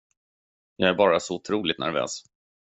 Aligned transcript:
Jag 0.75 0.89
är 0.89 0.93
bara 0.93 1.19
så 1.19 1.35
otroligt 1.35 1.79
nervös. 1.79 2.23